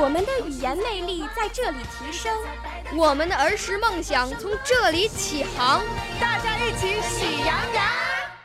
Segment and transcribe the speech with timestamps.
[0.00, 2.32] 我们的语言魅力在这里提升，
[2.96, 5.82] 我们的儿时梦想从这里起航。
[6.20, 7.84] 大家一起喜羊羊。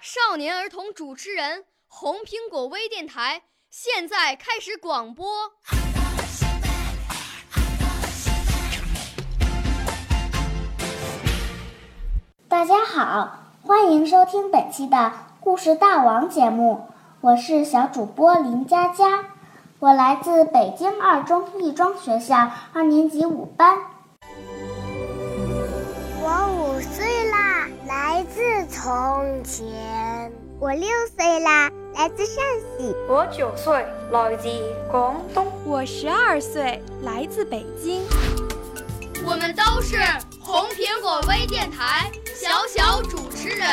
[0.00, 5.52] 少年儿童主持人，红苹果微电台现在开始广播。
[12.48, 16.88] 大家好，欢迎收听本期的故事大王节目，
[17.20, 19.35] 我是小主播林佳佳。
[19.78, 23.76] 我来自北京二中亦庄学校二年级五班。
[26.22, 30.32] 我五岁啦，来自从前。
[30.58, 32.42] 我六岁啦，来自陕
[32.78, 32.96] 西。
[33.06, 34.48] 我九岁，来自
[34.90, 35.46] 广东。
[35.66, 38.02] 我十二岁，来自北京。
[39.26, 39.98] 我们都是
[40.40, 43.68] 红苹果微电台小小主持人。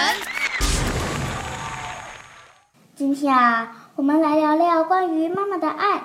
[2.93, 3.82] 今天啊。
[3.95, 6.01] 我们来聊聊关于妈妈的爱。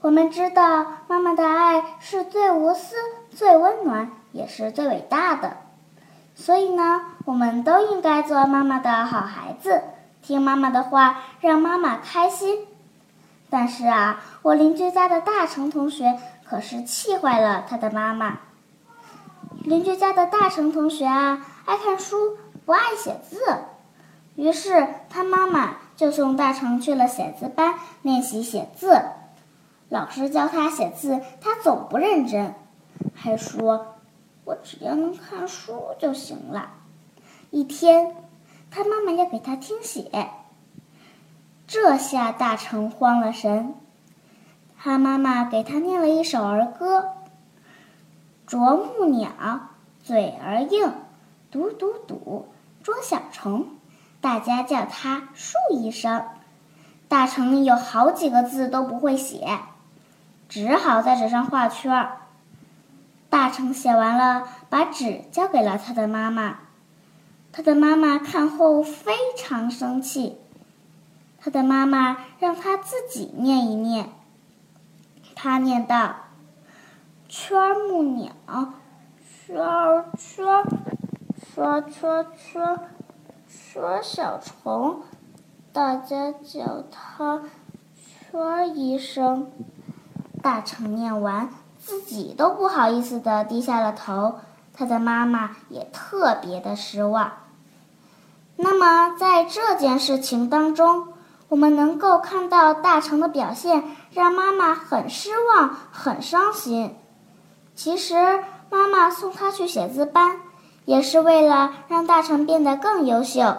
[0.00, 2.96] 我们知道，妈妈的爱是最无私、
[3.30, 5.58] 最温暖，也是最伟大的。
[6.34, 9.84] 所以呢，我们都应该做妈妈的好孩子，
[10.20, 12.66] 听妈妈的话，让妈妈开心。
[13.48, 18.38] 但是啊，我邻居家的大成同学可是气坏了他的妈妈。
[19.62, 23.38] 邻居家的大成同学啊，爱看书，不爱写字，
[24.34, 25.76] 于是他妈妈。
[25.96, 29.02] 就送大成去了写字班练习写字，
[29.88, 32.54] 老师教他写字，他总不认真，
[33.14, 33.96] 还说
[34.44, 36.70] ：“我只要能看书就行了。”
[37.50, 38.14] 一天，
[38.70, 40.30] 他妈妈要给他听写，
[41.66, 43.74] 这下大成慌了神。
[44.78, 47.12] 他妈妈给他念了一首儿歌
[48.46, 49.30] ：“啄木鸟，
[50.02, 50.92] 嘴儿硬，
[51.50, 52.46] 嘟嘟嘟，
[52.82, 53.66] 捉小虫。”
[54.26, 56.24] 大家叫他树医生。
[57.06, 59.60] 大成有好几个字都不会写，
[60.48, 62.08] 只好在纸上画圈。
[63.30, 66.58] 大成写完了，把纸交给了他的妈妈。
[67.52, 70.38] 他的妈妈看后非常生气。
[71.38, 74.08] 他的妈妈让他自己念一念。
[75.36, 76.16] 他念道
[77.30, 77.56] ：“圈
[77.88, 78.32] 木鸟，
[79.46, 80.44] 圈儿圈，
[81.54, 82.80] 圈圈圈。”
[83.48, 85.02] 说小虫，
[85.72, 87.42] 大家叫他
[88.30, 89.50] 圈医生。
[90.42, 94.36] 大成念完，自己都不好意思的低下了头。
[94.72, 97.32] 他的妈妈也特别的失望。
[98.56, 101.08] 那么，在这件事情当中，
[101.48, 103.82] 我们能够看到大成的表现，
[104.12, 106.94] 让妈妈很失望、很伤心。
[107.74, 110.40] 其实，妈妈送他去写字班。
[110.86, 113.58] 也是为了让大成变得更优秀，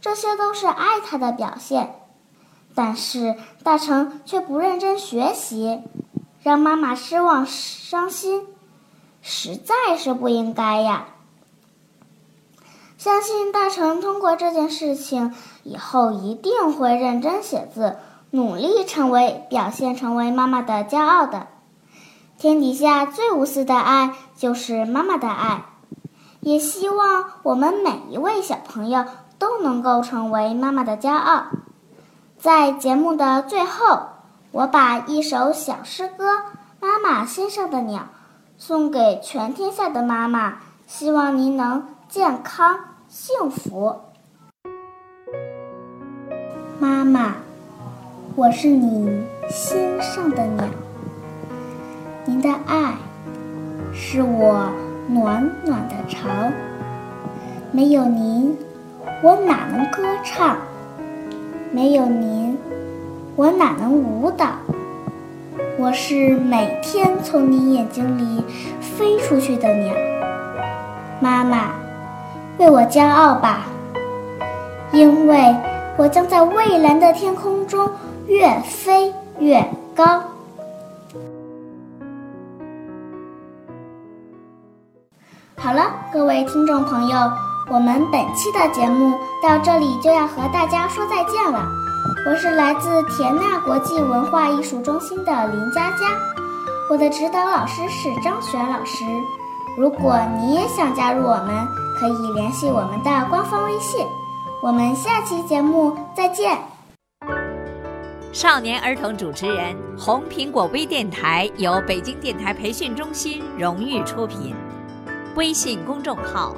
[0.00, 1.96] 这些都是爱他的表现。
[2.76, 5.82] 但是大成却不认真学习，
[6.42, 8.46] 让妈妈失望伤心，
[9.22, 11.06] 实在是不应该呀。
[12.98, 17.96] 相信大成通过这件事情以后一定会认真写字，
[18.30, 21.46] 努力成为表现成为妈妈的骄傲的。
[22.36, 25.64] 天底下最无私的爱就是妈妈的爱。
[26.46, 29.04] 也希望我们每一位小朋友
[29.36, 31.46] 都能够成为妈妈的骄傲。
[32.38, 34.10] 在节目的最后，
[34.52, 36.34] 我把一首小诗歌
[36.78, 38.02] 《妈妈心上的鸟》
[38.56, 42.78] 送给全天下的妈妈，希望您能健康
[43.08, 43.96] 幸福。
[46.78, 47.34] 妈妈，
[48.36, 50.64] 我是你心上的鸟，
[52.24, 52.94] 您的爱
[53.92, 54.70] 是我。
[55.08, 56.28] 暖暖的巢，
[57.70, 58.56] 没有您，
[59.22, 60.56] 我哪能歌唱？
[61.70, 62.58] 没有您，
[63.36, 64.46] 我哪能舞蹈？
[65.78, 68.42] 我是每天从你眼睛里
[68.80, 69.94] 飞出去的鸟。
[71.20, 71.70] 妈妈，
[72.58, 73.66] 为我骄傲吧，
[74.92, 75.54] 因为
[75.96, 77.88] 我将在蔚蓝的天空中
[78.26, 79.64] 越飞越
[79.94, 80.20] 高。
[85.58, 87.16] 好了，各位听众朋友，
[87.68, 91.66] 我们本期的节目到这里就要和大家说再见了。
[92.28, 96.08] 我是来自田纳国际文化艺术中心的林佳佳，
[96.90, 99.04] 我的指导老师是张璇老师。
[99.78, 101.66] 如果你也想加入我们，
[101.98, 104.06] 可以联系我们的官方微信。
[104.62, 106.58] 我们下期节目再见。
[108.32, 114.54] 少年儿童主持人，红苹果微电台由北京电台培训中心荣誉出品，
[115.36, 116.56] 微信公众号：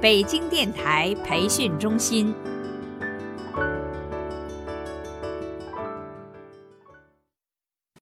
[0.00, 2.32] 北京电台培训中心。